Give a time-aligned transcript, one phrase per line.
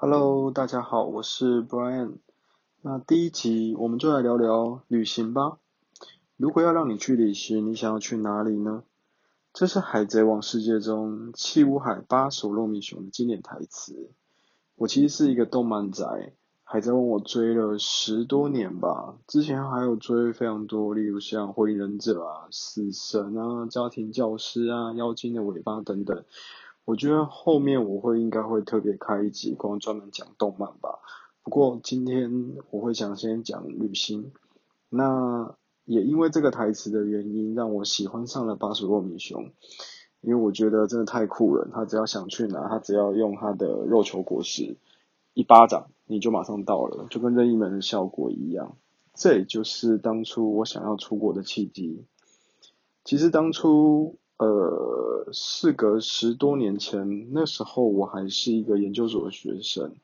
[0.00, 2.18] Hello，大家好，我是 Brian。
[2.82, 5.58] 那第一集我们就来聊聊旅行吧。
[6.36, 8.84] 如果要让你去旅行，你想要去哪里呢？
[9.52, 14.12] 这是《海贼王》世界中七武海巴索洛米熊的经典台词。
[14.76, 16.04] 我其实是一个动漫宅，
[16.62, 26.24] 《海贼王》我追了十多年吧，之前还有追非常多，例如像《火影忍者》啊、死神啊、家庭教师啊、妖精的尾巴等等。
[26.88, 31.00] 我觉得后面我会应该会特别开一集，光专门讲动漫吧。
[31.42, 34.32] 不过今天我会想先讲旅行。
[34.88, 39.50] 那也因为这个台词的原因，让我喜欢上了巴索洛米熊，
[40.22, 41.68] 因为我觉得真的太酷了。
[41.70, 44.78] 他只要想去哪，他只要用他的肉球果实
[45.34, 48.78] 一巴掌，你就马上到了，就跟任意门的效果一样。
[49.12, 52.06] 这也就是当初我想要出国的契机。
[53.04, 54.16] 其实当初。
[54.38, 59.96] 呃，事隔十多年前，那时候我还是一个研究所的学生，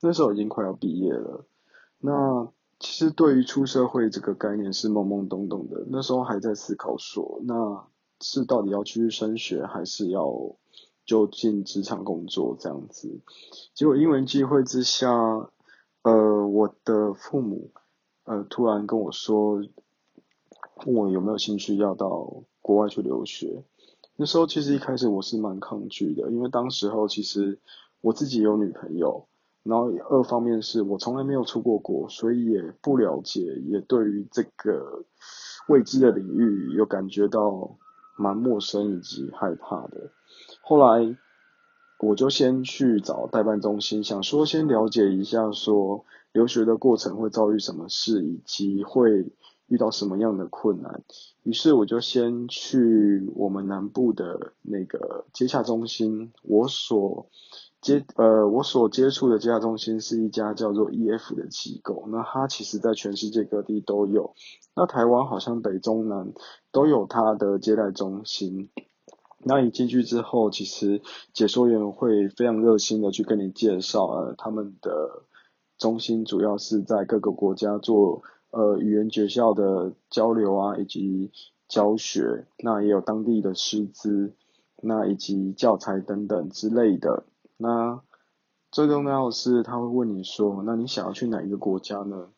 [0.00, 1.46] 那时候已经快要毕业了。
[1.98, 7.86] 那其实对于出社会这个概念是懵懵懂懂的，那时候还在思考说，那
[8.20, 10.56] 是到底要继续升学，还是要
[11.06, 13.20] 就进职场工作这样子。
[13.72, 15.10] 结果因为机会之下，
[16.02, 17.70] 呃，我的父母
[18.24, 19.62] 呃突然跟我说，
[20.84, 23.64] 问我有没有兴趣要到国外去留学。
[24.20, 27.58] 那时候其实一开始我是蛮抗拒的，因为当时候其实
[28.02, 29.26] 我自己有女朋友，
[29.62, 35.06] 然后二方面是我从来没有出过国，所以也不了解，也对于这个
[35.68, 37.78] 未知的领域有感觉到
[38.18, 40.10] 蛮陌生以及害怕的。
[40.60, 41.16] 后来
[42.00, 46.04] 我就先去找代办中心，想说先了解一下说
[46.34, 49.32] 留学的过程会遭遇什么事，以及会。
[49.70, 51.04] 遇到什么样的困难，
[51.44, 56.32] 于是我就先去我们南部的那个接洽中心。
[56.42, 57.28] 我所
[57.80, 62.08] 接呃，我所接触的接洽中心是一家叫做 EF 的机构。
[62.08, 64.34] 那它其实在全世界各地都有。
[64.74, 66.32] 那台湾好像北中南
[66.72, 68.70] 都有它的接待中心。
[69.38, 71.00] 那你进去之后，其实
[71.32, 75.22] 解说员会非常热心的去跟你介绍，呃，他们的
[75.78, 78.24] 中心主要是在各个国家做。
[78.52, 81.30] 呃，语言学校的交流啊，以及
[81.68, 84.34] 教学，那也有当地的师资，
[84.82, 87.22] 那以及教材等等之类的。
[87.56, 88.00] 那
[88.72, 92.30] 最重要的是，他会问你说，那你想要去哪一个国家呢？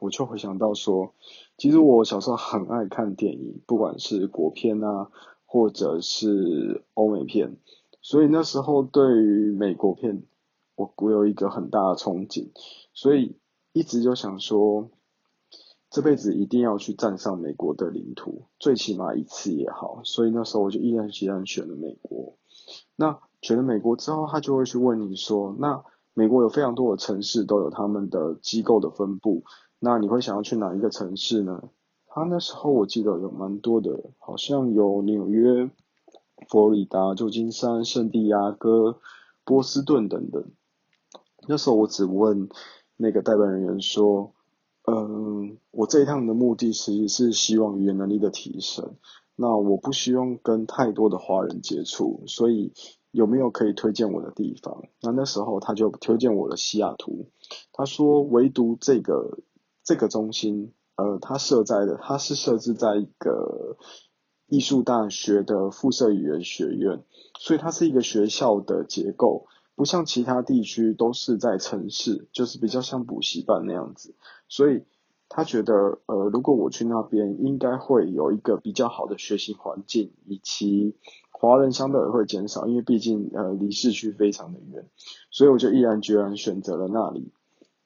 [0.00, 1.14] 我就会想到说，
[1.56, 5.12] 其实我小时候很爱看电影，不管是国片啊，
[5.44, 7.56] 或者是欧美片，
[8.02, 10.24] 所以那时候对于美国片，
[10.74, 12.48] 我我有一个很大的憧憬，
[12.92, 13.36] 所以
[13.72, 14.90] 一直就想说。
[15.88, 20.00] 这辈子一定要去站上美国的领土，最起码一次也好。
[20.04, 22.36] 所以那时候我就毅然决然选了美国。
[22.96, 29.44] 那选了美国之后，他就会去问你说：“那美国有非常多的城市都有他们的机构的分布，
[29.78, 31.70] 那你会想要去哪一个城市呢？”
[32.08, 35.70] 他那时候我记得有蛮多的，好像有纽约、
[36.48, 38.98] 佛罗里达、旧金山、圣地亚哥、
[39.44, 40.44] 波士顿等等。
[41.46, 42.48] 那时候我只问
[42.96, 44.32] 那个代办人员说。
[44.88, 48.94] 嗯，我这一趟的目的其实是希望语言能力的提升。
[49.34, 52.72] 那我不希望跟太多的华人接触，所以
[53.10, 54.84] 有没有可以推荐我的地方？
[55.02, 57.28] 那那时候他就推荐我的西雅图。
[57.72, 59.40] 他说，唯独这个
[59.82, 63.76] 这个中心，呃，它设在的，它是设置在一个
[64.46, 67.02] 艺术大学的附设语言学院，
[67.38, 69.46] 所以它是一个学校的结构。
[69.74, 74.14] 不像其他地区都是在城市，就是比较像补习班那样子，
[74.48, 74.84] 所以
[75.28, 80.94] 他觉得，呃，如果我去那边，应该会有一个比较好的学习环境，以及
[81.30, 84.88] 华人相对会减少，因为毕竟呃离市区非常的远，
[85.30, 87.32] 所以我就毅然决然选择了那里。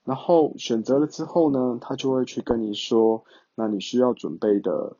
[0.04, 4.96] 然后选择了之后呢，他就会去跟你说，那你需要准备的，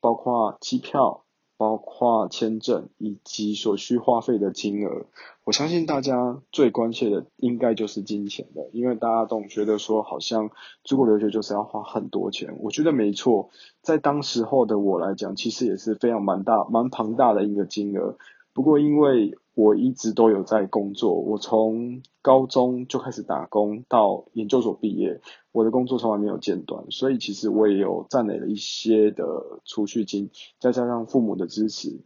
[0.00, 1.24] 包括机票。
[1.62, 5.06] 包括签证以及所需花费的金额，
[5.44, 10.50] 我相信大家最关切的应该就是金钱了，因为大家总觉得说好像
[10.82, 13.50] 出国留学就是要花很多钱，我觉得没错，
[13.80, 18.16] 在当时候的我来讲，其实也是非常蛮大蛮庞大的一个金额，
[18.52, 19.38] 不过因为。
[19.54, 25.20] 我一直都有在工作，我从高中就开始打工到研究所毕业，
[25.52, 32.00] 我的工作从来没有间断，所以其实我也有攒累了一些的储蓄金，再加上父母的支持，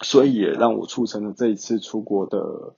[0.00, 2.76] 所以也让我促成了这一次出国的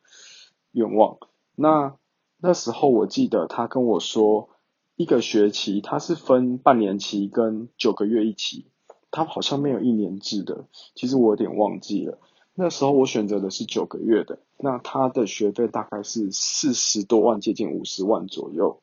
[0.71, 1.19] 愿望。
[1.55, 1.95] 那
[2.39, 4.49] 那时候我记得他跟我说，
[4.97, 8.67] 一个学期他是分半年期跟九个月一期，
[9.11, 10.65] 他好像没有一年制的，
[10.95, 12.19] 其实我有点忘记了。
[12.55, 18.83] 那时候我选择的是九个月的，那他的学费大概是四十多万，接近五十万左右。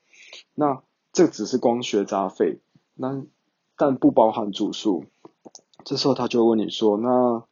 [0.55, 0.81] 那
[1.13, 2.59] 这只是光学杂费，
[2.95, 3.23] 那
[3.77, 5.05] 但不包含住宿。
[5.85, 7.43] 这时候他就问你说：“那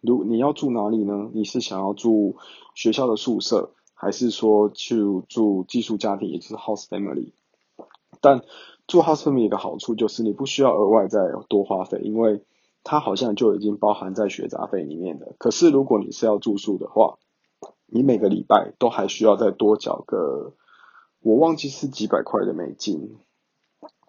[0.00, 1.30] 如你要住哪里呢？
[1.32, 2.36] 你是想要住
[2.74, 4.96] 学校的宿舍，还是说去
[5.28, 7.32] 住寄宿家庭，也就是 house family？”
[8.20, 8.42] 但
[8.86, 12.42] 住 house family 的好处就是你不需要额外再多花费，因为
[12.84, 15.34] 它好像就已经包含在学杂费里面的。
[15.38, 17.18] 可是如果你是要住宿的话，
[17.86, 20.54] 你每个礼拜都还需要再多缴个，
[21.20, 23.16] 我忘记是几百块的美金。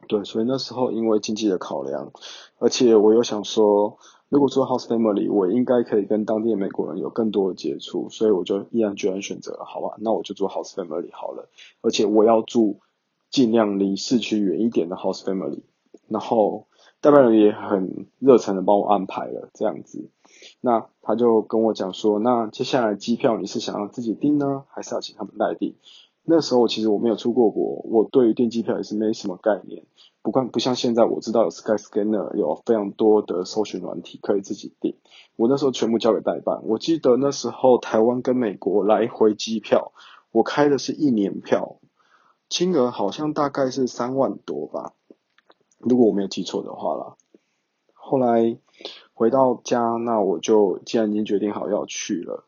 [0.08, 2.12] 对，所以那时候因为经济的考量，
[2.58, 11.50] 而且我又想说，如果做 house family，我应该可以跟当地的美国人有更多的接触，所以我就毅然决然选择了，好吧，那我就做 house family 好了。
[11.82, 12.80] 而且我要住
[13.30, 15.62] 尽量离市区远一点的 house family，
[16.08, 16.66] 然后。
[17.04, 20.10] 代办人也很热诚的帮我安排了这样子，
[20.62, 25.76] 那他就跟我讲说，那接下来机票你是想要自己订呢，还是要请他们代订？
[26.24, 29.84] 那时候其实我没有出过国，我对于订机票也是没什么概念。
[30.22, 34.96] 不过不像现在，我知道有 Skyscanner 有非常多的搜寻软体可以自己订。
[35.36, 36.62] 我那时候全部交给代办。
[36.64, 39.92] 我记得那时候台湾跟美国来回机票，
[40.32, 41.76] 我开的是一年票，
[42.48, 44.94] 金额好像大概是三万多吧。
[45.84, 47.16] 如果我没有记错的话啦，
[47.94, 48.58] 后来
[49.14, 52.46] 回到家，那我就既然已经决定好要去了，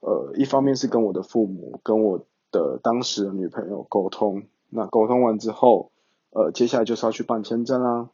[0.00, 5.92] 呃，一方面是跟我的父母、跟我的当时的女朋友沟通，那沟通完之后，
[6.30, 8.10] 呃，接下来就是要去办签证啦。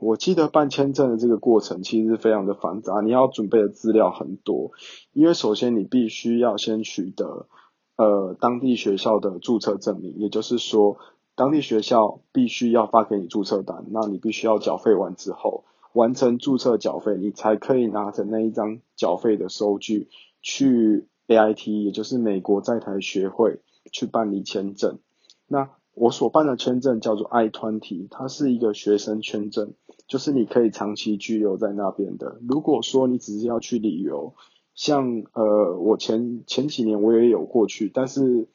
[0.00, 4.72] 我记得办签证的这个过程其实非常的繁杂，你要准备的资料很多，
[5.12, 7.48] 因为首先你必须要先取得
[7.96, 10.98] 呃当地学校的注册证明，也就是说。
[11.38, 15.62] 当地学校必须要发给你注册单，那你必须要缴费完之后，
[15.92, 20.08] 完成注册缴费，你才可以拿着那一张缴费的收据
[20.42, 23.60] 去 A I T，也就是美国在台学会
[23.92, 24.98] 去办理签证。
[25.46, 29.74] 那我所办的签证叫做 I twenty，它是一个学生签证，
[30.08, 32.40] 就是你可以长期居留在那边的。
[32.48, 34.34] 如果说你只是要去旅游，
[34.74, 38.48] 像呃我前前几年我也有过去，但是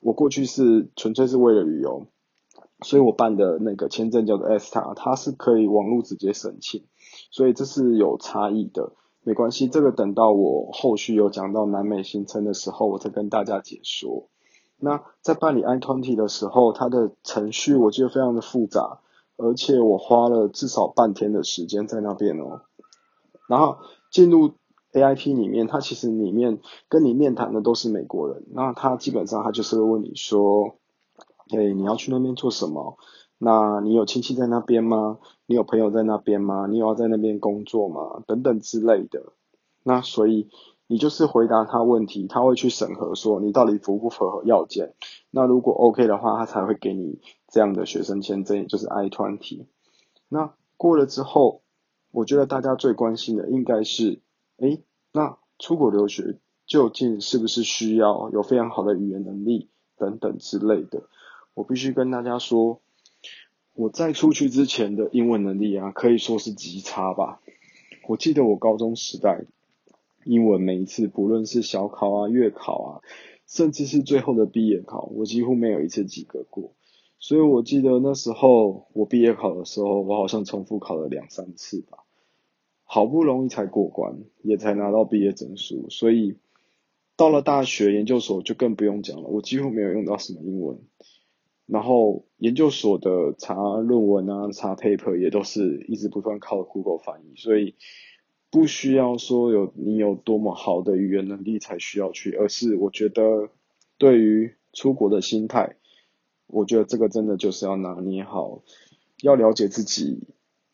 [0.00, 2.06] 我过去是纯粹是为了旅游。
[2.82, 6.84] 所以我办的那个签证叫做 ESTA，它是可以网络直接申请，
[7.30, 8.92] 所以这是有差异的，
[9.22, 14.28] 没关系，这个等到我后续有讲到南美行程的时候，我再跟大家解说。
[14.78, 19.00] 那在办理 I-20 的时候，它的程序我记得非常的复杂，
[19.36, 22.62] 而且我花了至少半天的时间在那边哦。
[23.46, 23.76] 然后
[24.10, 24.52] 进入
[24.94, 30.76] AIP 里面，它其实里面跟你面谈的都是美国人，那他基本上他就是会问你说。
[31.52, 32.96] 哎，你要去那边做什么？
[33.38, 35.18] 那你有亲戚在那边吗？
[35.46, 36.66] 你有朋友在那边吗？
[36.66, 38.22] 你有要在那边工作吗？
[38.26, 39.32] 等等之类的。
[39.82, 40.50] 那所以
[40.86, 44.94] 你就是回答他问题，他会去审核说你到底符不符合要件。
[45.30, 49.66] 那如果 OK 的话，他才会给你这样的学生签证，也就是 I 团体。
[50.28, 51.62] 那过了之后，
[52.12, 54.20] 我觉得大家最关心的应该是，
[54.58, 54.82] 哎，
[55.12, 61.04] 那出国留学究竟是不是需要有非常好的语言能力等等之类的？
[61.54, 62.80] 我必须跟大家说，
[63.74, 67.40] 我在出去之前的英文能力啊，可以说是极差吧。
[68.08, 69.44] 我记得我高中时代，
[70.24, 73.00] 英文每一次不论是小考啊、月考啊，
[73.46, 76.72] 甚至是最后的毕业考，我几乎没有一次及格过。
[77.18, 81.98] 所以我记得那时候我毕业考的时候，我好像重复考了两三次吧，
[82.84, 85.86] 好不容易才过关，也才拿到毕业证书。
[85.90, 86.38] 所以
[87.16, 90.78] 到了大学研究所就更不用讲了，我几乎没有用到什么英文。
[91.72, 97.76] 然后研究所的查论文啊、查 paper 也都是一直不断靠 Google 翻译，所以
[98.50, 103.50] 不需要说有你有多么好的语言能力才需要去，而是我觉得
[103.98, 105.76] 对于出国的心态，
[106.48, 108.62] 我觉得这个真的就是要拿捏好，
[109.22, 110.24] 要了解自己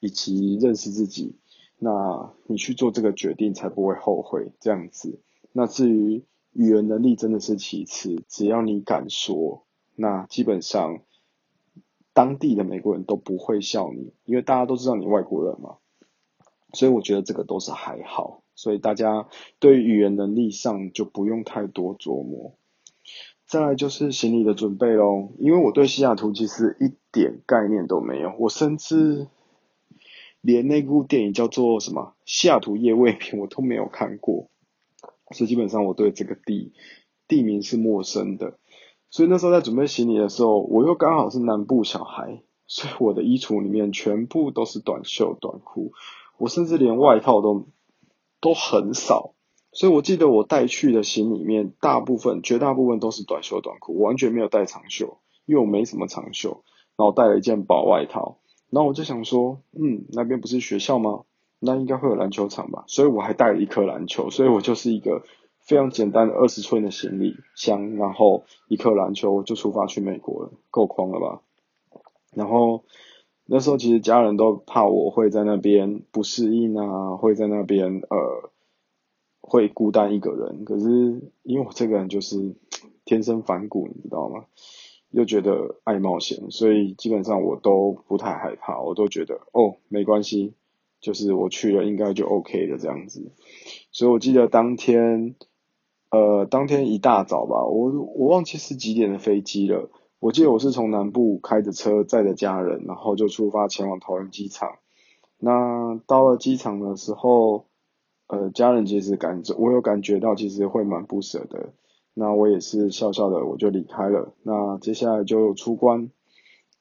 [0.01, 1.37] 以及认识自己，
[1.79, 5.21] 那你去做这个决定才不会后悔这样子。
[5.53, 6.25] 那至于
[6.55, 9.66] 语言能力真的是其次，只要你敢说。
[9.97, 11.01] 那基本上，
[12.13, 15.79] 当地的美国人都不会笑你，因为大家都知道你外国人嘛，
[16.73, 22.55] 所以我觉得这个都是还好，所以大家对语言能力上就不用太多琢磨。
[23.47, 29.29] 再来就是行李的准备喽，因为我对西雅图其实一点概念都没有，我甚至
[30.41, 34.51] 连那部电影叫做什么《西雅图夜未眠》我都没有看过，
[35.31, 36.73] 所以基本上我对这个地
[37.29, 38.59] 地名是陌生的。
[39.17, 45.93] 所以那时候在准备行李的时候，我又刚好是南部小孩，所以我的衣橱里面全部都是短袖短裤，
[46.37, 47.65] 我甚至连外套都
[48.43, 49.33] 都很少，
[49.73, 56.63] 所以我记得我带去的行李里面，大部分、绝大部分都是短袖短裤，完全没有带长袖，因为我没什么长袖。
[56.99, 58.37] 然后带了一件薄外套，
[58.69, 61.23] 然后我就想说，嗯，那边不是学校吗？
[61.59, 62.85] 那应该会有篮球场吧？
[62.87, 65.23] 所以我还带了一颗篮球，所以我就是一个
[65.67, 71.43] 非常简单的二十寸的行李箱，然后一颗篮球就出发去美国了，够狂了吧？
[72.35, 72.85] 然后
[73.45, 78.51] 那时候其实家人都怕我会在那边不适应啊，会在那边呃。
[79.49, 80.87] 会孤单一个人，可是
[81.45, 82.57] 因为我这个人就是
[83.05, 84.47] 天生反骨，你知道吗？
[85.11, 90.55] 又觉得爱冒险，所以基本上我都不太害怕，我都觉得哦没关系，
[91.01, 93.31] 就是我去了应该就 OK 的这样子。
[93.93, 95.37] 所以我记得当天，
[96.11, 99.91] 呃，当天一大早吧，我我忘记是几点的飞机了。
[100.19, 104.77] 我记得我是从南部开着车载着家人，然后就出发前往桃园机场。
[105.39, 107.67] 那到了机场的时候。
[108.29, 111.69] 呃，家人其实感觉，我有感觉到，其实会蛮不舍的。
[112.13, 114.35] 那我也是笑笑的，我就离开了。
[114.43, 116.11] 那接下来就出关，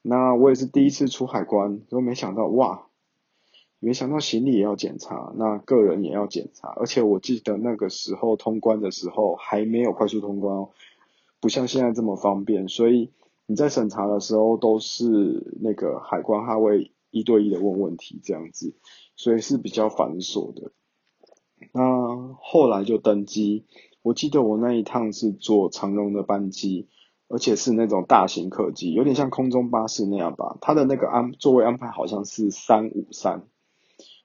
[0.02, 2.85] 那我也是第一次出海关，都没想到哇，
[3.86, 10.70] 没想到行李也要检查，那个人也要检查，而且我记得那个时候通关的时候还没有快速通关哦，
[11.38, 13.12] 不像现在这么方便，所以
[13.46, 18.74] 你在审查的时候都是那个海关他会一对一的问问题这样子，
[19.14, 20.72] 所以是比较繁琐的。
[21.70, 23.66] 那后来就登机，
[24.02, 26.88] 我记得我那一趟是坐长荣的班机，
[27.28, 30.58] 而且是那种大型客机，有点像空中巴士那样吧。
[30.60, 33.44] 它的那个安座位安排好像是三五三，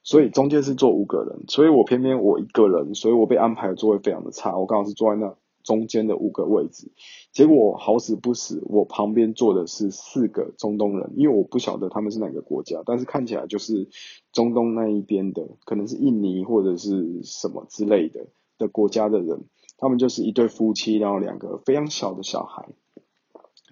[0.03, 5.36] 所以中间是坐五个人，所以我偏偏我一个人，所以我被安排的座位非常的差，我刚好是坐在那。
[5.63, 6.91] 中间的五个位置，
[7.31, 13.88] 结果好死不死，我旁边坐的是四个中东人，因为我不晓得他们是哪个国家，但是看起来就是
[14.34, 18.25] 中东那一边的，可能是印尼或者是什么之类的
[18.58, 19.43] 的国家的人，
[19.77, 22.67] 他们就是一对夫妻，然后两个非常小的小孩，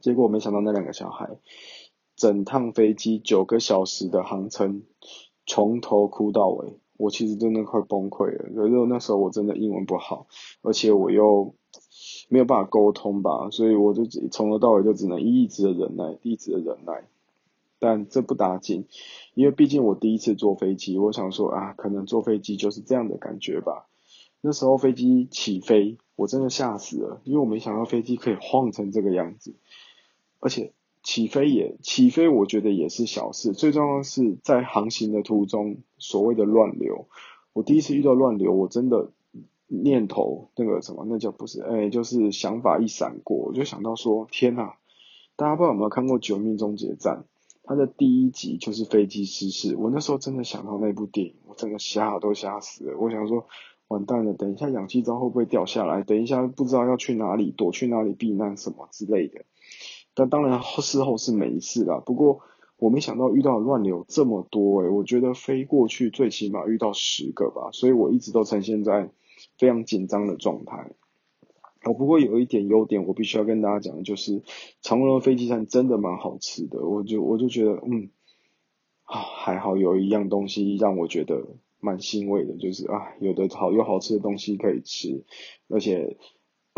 [0.03, 1.39] 结果我没想到那两个小孩，
[2.15, 4.83] 整趟飞机九个小时的航程，
[5.49, 10.27] 从头哭到尾，我其实真的快崩溃了，可是那时候我真的英文不好，
[10.61, 11.55] 而且我又。
[12.29, 17.03] 没有办法沟通吧，所以我就从头到尾就只能一直的忍耐，一直的忍耐。
[17.79, 18.85] 但这不打紧，
[19.33, 23.87] 因为毕竟我第一次坐飞机，我想说啊，可能坐飞机就是这样的感觉吧。
[24.41, 29.55] 那时候飞机起飞，我真的吓死了，因为我没想到飞机可以晃成这个样子。
[30.39, 37.07] 而且起飞也起飞，我觉得也是小事，最重要的是在航行的途中所谓的乱流。
[37.53, 39.11] 我第一次遇到乱流，我真的。
[39.71, 44.71] 念头那个什么，那叫不是，哎，就是想法一闪过，我就想到说，天呐，
[45.35, 47.17] 大家不知道有没有看过《绝命终结战》？
[47.61, 52.97] 它的第一集就是飞机失事，我那时候真的想到那部电影，我整个吓都吓死了。
[52.97, 53.45] 我想说，
[53.87, 56.01] 完蛋了，等一下氧气罩会不会掉下来？
[56.01, 59.45] 等一下不知道要去哪里躲，去哪里避难什么之类的。
[60.19, 62.03] 但当然事后是没事啦。
[62.05, 62.41] 不过
[62.77, 69.09] 我没想到遇到乱流这么多，诶我觉得飞过去最起码遇到十个吧，所以我一直都呈现在。
[69.57, 70.91] 非常紧张的状态。
[71.85, 74.43] 哦，不过有一点优点，我必须要跟大家讲，就是
[74.81, 76.85] 长荣的飞机餐真的蛮好吃的。
[76.85, 78.09] 我就我就觉得，嗯，
[79.03, 81.45] 啊，还好有一样东西让我觉得
[81.79, 85.23] 蛮欣慰的，就是啊，有的好有好吃的东西可以吃，
[85.69, 86.17] 而且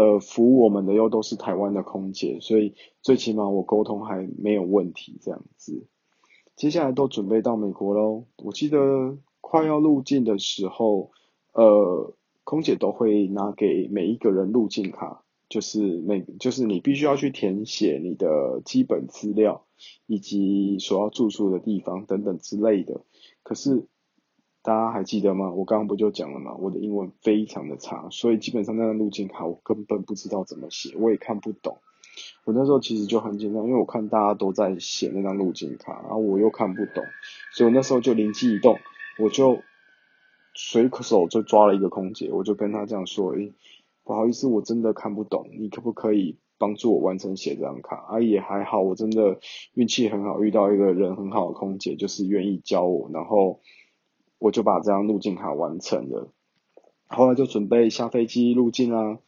[0.01, 5.86] 呃，服务我们的又都是台湾的空姐，所以最起码我沟通还没有问题这样子。
[6.55, 8.25] 接下来都准备到美国喽。
[8.38, 11.12] 我记得快要入境的时候，
[11.53, 12.15] 呃。
[12.43, 19.67] 空姐都会拿给每一个人入境卡，就是每就是你必须要去填写你的基本资料，
[20.08, 23.05] 以及所要住宿的地方等等之类的。
[23.43, 23.86] 可是
[24.63, 25.51] 大家还记得吗？
[25.51, 26.56] 我刚刚不就讲了吗？
[26.60, 31.77] 我的英文非常的差，所以基本上那张路径卡我根本不知道怎么写，我也看不懂。
[32.46, 37.03] 我那时候其实就很紧张，因为我看大家都在写那张路径卡，然后我又看不懂，
[37.53, 38.77] 所以我那时候就灵机一动，
[39.20, 39.60] 我就。
[40.53, 43.53] 随手就抓了一个空姐，我就跟她这样说：“诶，
[44.03, 49.39] 不好意思，我真的看不懂，你可不可以帮助我完成写这张卡？”啊，也还好，我真的
[49.75, 53.62] 运气很好，遇到一个人很好的空姐，就是愿意教我，然后
[54.41, 56.33] 我就把这张入境卡完成了。
[57.07, 59.19] 后来就准备下飞机入境啊。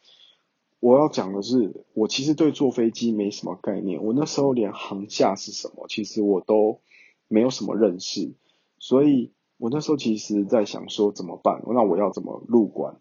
[0.80, 6.80] 我要讲的是，我其实对坐飞机没什么概念，我那时候连航厦是什么，其实我都
[7.28, 8.32] 没有什么认识，
[8.78, 9.32] 所以。
[9.56, 11.62] 我那时候其实在想说怎么办？
[11.64, 12.96] 那我要怎么入关？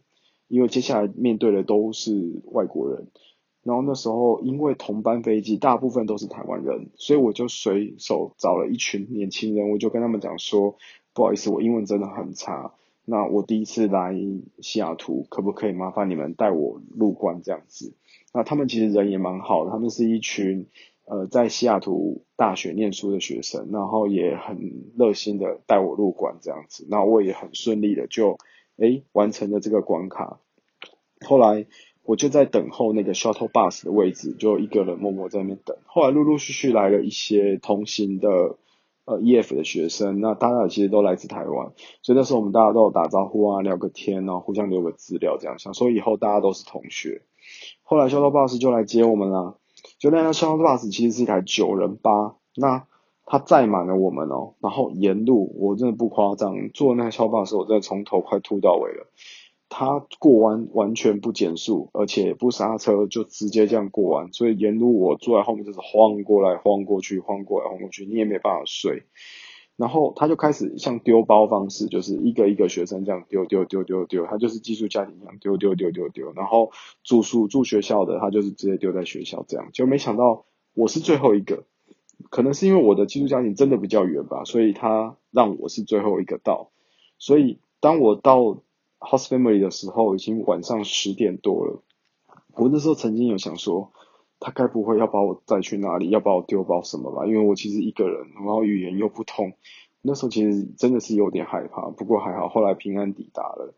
[0.47, 3.07] 因为接下来面对的都是外国人。
[3.63, 10.77] 然后那时候因为同班飞机大部分都是台湾人，所以我就随手找了一群年轻人，我就跟他们讲说：
[11.13, 12.73] 不好意思，我英文真的很差，
[13.05, 14.15] 那我第一次来
[14.61, 17.93] 西雅图，可不可以麻烦你们带我入关这样子？
[18.33, 20.65] 那他们其实人也蛮好的，他们是一群
[21.05, 26.87] 呃在西雅图大学念书的学生，然后也很热心的带我入关这样子。
[26.89, 28.39] 那我也很顺利的就
[28.77, 30.39] 诶完成了这个关卡。
[31.21, 31.67] 后来
[32.01, 35.77] 我就在等候那个 shuttle bus 的位置，就一个人默默在那边等。
[35.85, 38.57] 后来陆陆续续来了一些同行的。
[39.05, 47.23] 呃，E.F 的学生，那大家其实都来自台湾，所以那时候我们大家都有打招呼啊，聊个天啊，互相留个资料，这样想说以后大家都是同学。
[47.81, 49.55] 后来 Shuttle Bus 就来接我们啦，
[49.99, 52.87] 就那辆 Shuttle Bus 其实是一台九人巴，那
[53.25, 59.07] 它载满了我们哦，然后沿路我真的不夸张，坐那台 Shuttle Bus 我真的从头快吐到尾了。
[59.75, 64.31] 他过弯完全不减速，而且不刹车，就直接这样过弯。
[64.31, 69.05] 所以沿路我坐在后面就是晃过来晃过去，晃过来晃过去，你也没办法睡。
[69.75, 76.31] 然后他就开始像丢包方式，就是一个一个学生这样丢丢丢丢丢，他就是寄宿家庭一样丢丢丢丢丢。
[76.33, 76.71] 然后
[77.03, 79.71] 住宿住学校的，他就是直接丢在学校这样。
[79.73, 81.63] 就没想到我是最后一个，
[82.29, 86.69] 可能是因为我的寄宿家庭真的比较远吧，所以他让我是最后一个到。
[87.17, 88.61] 所以当我到。
[89.03, 91.83] House Family 的时候已经晚上十点多了，
[92.55, 93.91] 我那时候曾经有想说，
[94.39, 97.25] 他该不会要把我带去哪里，要把我丢包什么吧？
[97.25, 99.53] 因为我其实一个人，然后语言又不通，
[100.01, 101.89] 那时候其实真的是有点害怕。
[101.89, 103.75] 不过还好，后来平安抵达了。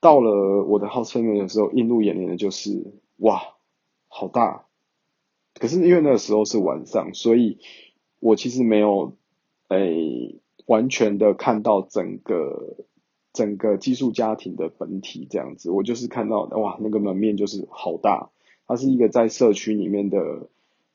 [0.00, 3.40] 到了我的 House Family 的时候，映入眼帘的就是哇，
[4.08, 4.66] 好大！
[5.54, 7.58] 可是因为那个时候是晚上，所以
[8.18, 9.16] 我其实没有
[9.68, 12.84] 诶完全的看到整个。
[13.34, 18.30] 整个寄宿家庭的本体这样子，我就是看到哇，那个门面就是好大，
[18.66, 20.48] 它是一个在社区里面的，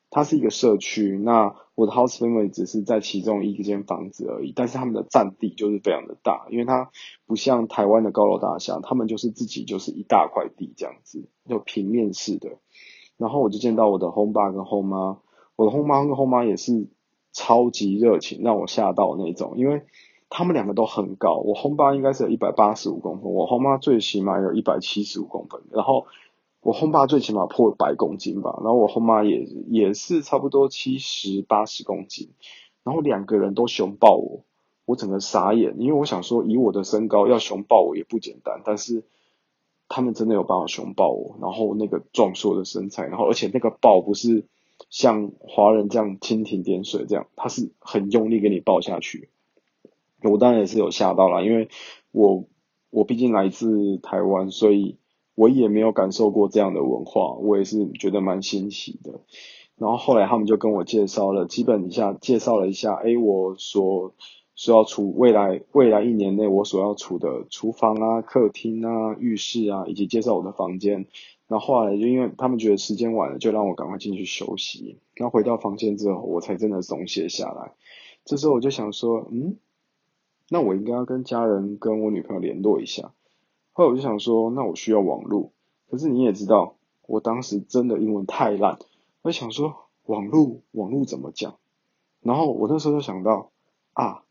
[0.08, 1.18] 它是一个社区。
[1.22, 6.90] 那我的 house family 只是在其中一间房子而已，但是他们的占地就是非常的大，因为它
[7.26, 12.56] 不像台湾的高楼大厦，他们就是自己就是一大块地这样子，就平面式的。
[13.18, 15.18] 然后我就见到我的 home 爸跟 home 妈，
[15.56, 16.88] 我的 home 妈跟 home 妈也是
[17.32, 19.82] 超级热情，让我吓到那种，因为。
[20.30, 26.06] 他们两个都很高，我轰爸应该是有一百八十五公分，我轰妈最起码有一百七十五公分，然后
[26.62, 32.30] 我轰爸最起码破百公斤吧，然后我轰妈也也是差不多七十八十公斤，
[32.84, 34.44] 然后两个人都熊抱我，
[34.86, 39.02] 我整个傻眼，因为我想说以我的身高要熊抱我也不简单，但是
[39.88, 44.44] 他们真的有办法熊抱我，然后那个壮硕的身材，然后而且那个抱不是
[44.90, 49.28] 像华人这样蜻蜓点水这样，他是很用力给你抱下去。
[50.22, 51.68] 我当然也是有吓到了，因为
[52.12, 52.44] 我
[52.90, 54.98] 我毕竟来自台湾，所以
[55.34, 59.20] 我也没有感受过这样的文化，我也是觉得蛮新奇的。
[59.76, 64.14] 然后后来他们就跟我介绍了，基本一下介绍了一下，哎，我所
[64.54, 71.06] 需要处未来未来一年内我所要处的厨房啊、客厅啊、浴室啊，以及介绍我的房间。
[71.48, 74.98] 然后后来就因为他们觉得时间晚了，就让我赶快进去休息。
[75.14, 77.72] 然后回到房间之后，我才真的松懈下来。
[78.24, 79.56] 这时候我就想说，嗯。
[80.52, 83.12] 那我应该要跟家人跟我女朋友联络一下，
[83.72, 85.52] 后来我就想说，那我需要网络，
[85.88, 86.74] 可是你也知道，
[87.06, 88.80] 我当时真的英文太烂，
[89.22, 91.56] 我想说网络网络怎么讲，
[92.20, 93.52] 然后我那时候就想到
[93.92, 94.24] 啊，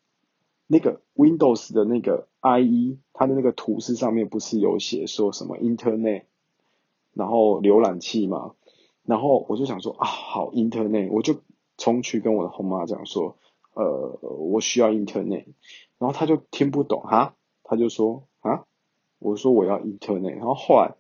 [0.68, 6.24] 那个 Windows 的那个 IE，它的那个图示上面不是有写说什么 Internet，
[7.14, 8.56] 然后浏览器嘛，
[9.04, 11.38] 然后我就想说啊，好 Internet，我就
[11.78, 13.38] 冲去跟我的后妈讲说。
[13.76, 15.46] 呃，我需要 internet，
[16.00, 18.64] 然后他就听不懂哈，他就说啊，
[19.20, 20.96] 我说我要 internet，然后后来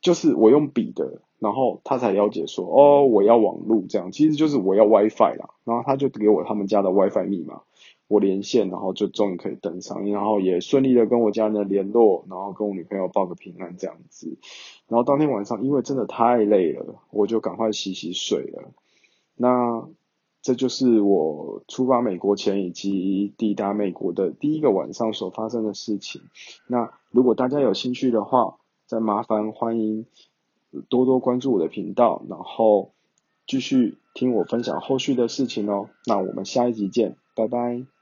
[0.00, 7.60] 就是我用笔的，然后他才了解说哦，我要网路这样，其实就是我要 WiFi 啦，然后他就给我他们家的 WiFi 密码，
[8.08, 14.38] 我连线，然后就终于可以登上，然后也顺利的跟我家人的联络，然后跟我女朋友报个平安这样子，
[14.88, 18.72] 然后当天晚上因为真的太累了，我就赶快洗洗睡了，
[19.36, 19.86] 那。
[20.42, 26.22] 这就是我出发美国前以及抵达美国的第一个晚上所发生的事情。
[26.66, 30.06] 那如果大家有兴趣的话，再麻烦欢迎
[30.88, 32.90] 多多关注我的频道，然后
[33.46, 35.88] 继续听我分享后续的事情哦。
[36.06, 38.01] 那我们下一集见，拜拜。